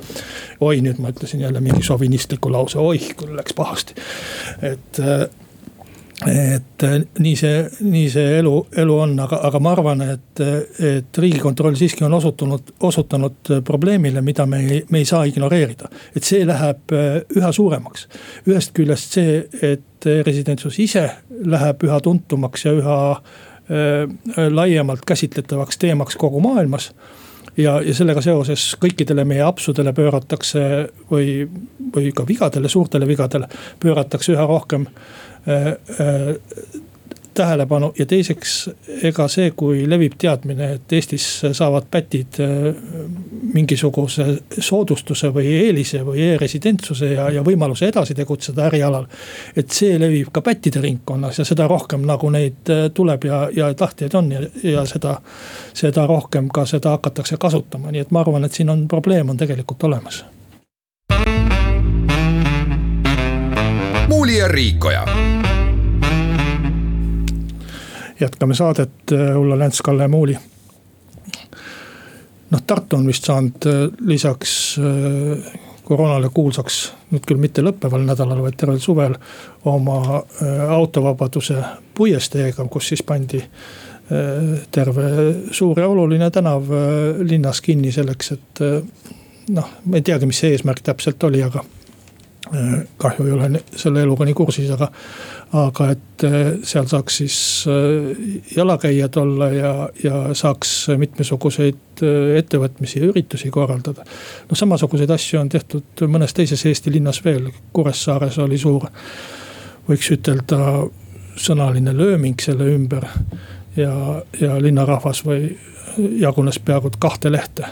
[0.62, 3.98] oi, nüüd ma ütlesin jälle mingi šovinistliku lause, oih, küll läks pahasti,
[4.62, 5.02] et
[6.28, 8.54] et äh, nii see, nii see elu,
[8.84, 10.44] elu on, aga, aga ma arvan, et,
[10.80, 15.90] et riigikontroll siiski on osutunud, osutanud probleemile, mida me ei, me ei saa ignoreerida.
[16.16, 18.08] et see läheb äh, üha suuremaks.
[18.48, 26.20] ühest küljest see, et residentsus ise läheb üha tuntumaks ja üha äh, laiemalt käsitletavaks teemaks
[26.20, 26.92] kogu maailmas
[27.58, 30.64] ja, ja sellega seoses kõikidele meie apsudele pööratakse
[31.12, 31.44] või,
[31.96, 34.88] või ka vigadele, suurtele vigadele pööratakse üha rohkem
[35.48, 36.36] Äh, äh,
[37.34, 38.70] tähelepanu ja teiseks,
[39.04, 41.26] ega see, kui levib teadmine, et Eestis
[41.58, 42.68] saavad pätid äh,
[43.54, 44.28] mingisuguse
[44.60, 49.08] soodustuse või eelise või e-residentsuse ja, ja võimaluse edasi tegutseda ärialal.
[49.56, 54.16] et see levib ka pättide ringkonnas ja seda rohkem nagu neid tuleb ja, ja tahtjaid
[54.16, 55.18] on ja, ja seda.
[55.74, 59.38] seda rohkem ka seda hakatakse kasutama, nii et ma arvan, et siin on probleem on
[59.38, 60.24] tegelikult olemas
[64.24, 65.06] Muuli ja Riikoja.
[68.20, 70.38] jätkame saadet, äh, Ulla Lents, Kalle Muuli.
[72.50, 78.40] noh, Tartu on vist saanud äh, lisaks äh, koroonale kuulsaks, nüüd küll mitte lõppeval nädalal,
[78.46, 79.20] vaid tervel suvel.
[79.66, 80.24] oma
[80.70, 81.60] autovabaduse
[81.94, 83.44] puiesteega, kus siis pandi
[84.72, 85.06] terve
[85.52, 86.72] suur ja oluline tänav
[87.28, 88.60] linnas kinni selleks, et
[89.50, 91.66] noh, ma ei teagi, mis see eesmärk täpselt oli, aga
[92.98, 94.90] kahju ei ole selle eluga nii kursis, aga,
[95.58, 97.38] aga et eh, seal saaks siis
[97.70, 98.24] eh,
[98.56, 99.74] jalakäijad olla ja,
[100.04, 102.04] ja saaks mitmesuguseid
[102.38, 104.06] ettevõtmisi ja üritusi korraldada.
[104.50, 108.88] no samasuguseid asju on tehtud mõnes teises Eesti linnas veel, Kuressaares oli suur,
[109.90, 110.60] võiks ütelda
[111.36, 113.08] sõnaline lööming selle ümber.
[113.76, 115.58] ja, ja linnarahvas või
[116.20, 117.66] jagunes peaaegu kahte lehte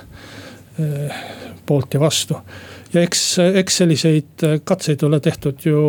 [1.65, 2.37] poolt ja vastu
[2.93, 5.81] ja eks, eks selliseid katseid ole tehtud ju,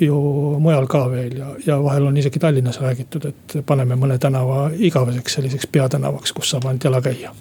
[0.00, 0.20] ju
[0.60, 5.38] mujal ka veel ja, ja vahel on isegi Tallinnas räägitud, et paneme mõne tänava igaveseks
[5.38, 7.34] selliseks peatänavaks, kus saab ainult jala käia.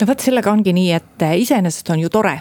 [0.00, 2.40] no vot, sellega ongi nii, et iseenesest on ju tore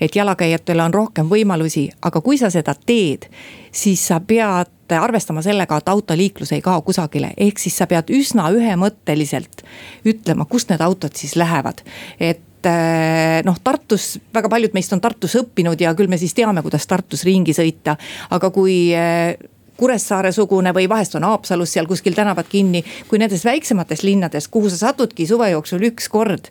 [0.00, 3.26] et jalakäijatel on rohkem võimalusi, aga kui sa seda teed,
[3.74, 8.50] siis sa pead arvestama sellega, et autoliiklus ei kao kusagile, ehk siis sa pead üsna
[8.54, 9.64] ühemõtteliselt
[10.06, 11.82] ütlema, kust need autod siis lähevad.
[12.20, 16.62] et Eh, noh, Tartus, väga paljud meist on Tartus õppinud ja küll me siis teame,
[16.64, 17.96] kuidas Tartus ringi sõita.
[18.30, 19.36] aga kui eh,
[19.74, 22.84] Kuressaare-sugune või vahest on Haapsalus seal kuskil tänavad kinni.
[23.08, 26.50] kui nendes väiksemates linnades, kuhu sa satudki suve jooksul üks kord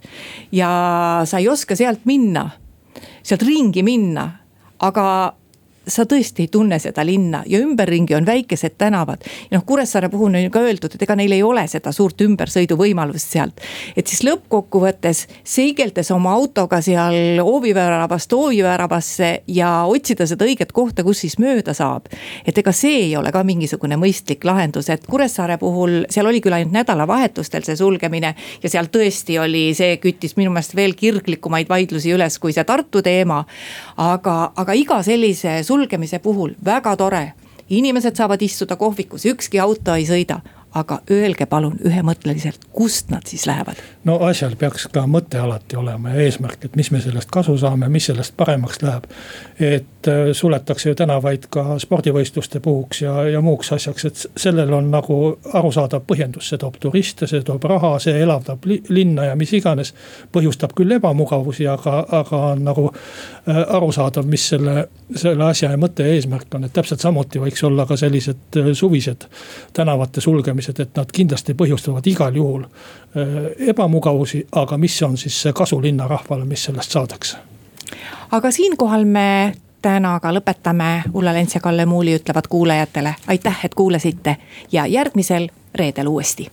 [0.52, 2.50] ja sa ei oska sealt minna,
[3.24, 4.28] sealt ringi minna,
[4.80, 5.34] aga
[5.88, 9.24] sa tõesti ei tunne seda linna ja ümberringi on väikesed tänavad.
[9.52, 13.36] noh, Kuressaare puhul on ju ka öeldud, et ega neil ei ole seda suurt ümbersõiduvõimalust
[13.36, 13.62] sealt.
[13.98, 21.20] et siis lõppkokkuvõttes seigeldes oma autoga seal hooviväravast hooviväravasse ja otsida seda õiget kohta, kus
[21.26, 22.08] siis mööda saab.
[22.46, 26.54] et ega see ei ole ka mingisugune mõistlik lahendus, et Kuressaare puhul seal oli küll
[26.54, 28.36] ainult nädalavahetustel see sulgemine.
[28.64, 33.02] ja seal tõesti oli, see küttis minu meelest veel kirglikumaid vaidlusi üles kui see Tartu
[33.02, 33.44] teema.
[33.98, 37.32] aga, aga iga sellise sulgemise puhul väga tore
[37.70, 40.40] inimesed saavad istuda kohvikus, ükski auto ei sõida,
[40.74, 43.80] aga öelge palun ühemõtteliselt, kust nad siis lähevad?
[44.04, 47.90] no asjal peaks ka mõte alati olema ja eesmärk, et mis me sellest kasu saame,
[47.90, 49.10] mis sellest paremaks läheb.
[49.60, 54.90] et äh, suletakse ju tänavaid ka spordivõistluste puhuks ja, ja muuks asjaks, et sellel on
[54.92, 55.18] nagu
[55.54, 59.94] arusaadav põhjendus, see toob turiste, see toob raha, see elavdab li linna ja mis iganes.
[60.32, 66.08] põhjustab küll ebamugavusi, aga, aga on nagu äh, arusaadav, mis selle, selle asja ja mõte
[66.08, 69.28] ja eesmärk on, et täpselt samuti võiks olla ka sellised äh, suvised
[69.74, 72.68] tänavate sulgemised et nad kindlasti põhjustavad igal juhul
[73.68, 77.38] ebamugavusi, aga mis on siis see kasu linnarahvale, mis sellest saadakse?
[78.34, 79.54] aga siinkohal me
[79.84, 84.38] täna ka lõpetame, Ulla Lents ja Kalle Muuli ütlevad kuulajatele aitäh, et kuulasite.
[84.72, 86.52] Ja järgmisel reedel uuesti.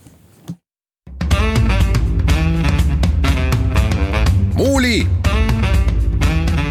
[4.61, 5.07] muuli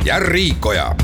[0.05, 0.95] ja Riikoja